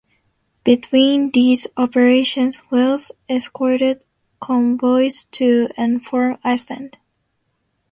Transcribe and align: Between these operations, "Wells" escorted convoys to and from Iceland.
Between 0.63 1.29
these 1.29 1.67
operations, 1.77 2.63
"Wells" 2.71 3.11
escorted 3.29 4.03
convoys 4.39 5.25
to 5.25 5.67
and 5.77 6.03
from 6.03 6.39
Iceland. 6.43 6.97